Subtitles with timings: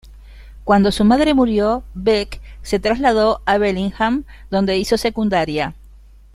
[0.63, 5.75] Cuando su madre murió, Beck se trasladó a Bellingham, donde hizo secundaria.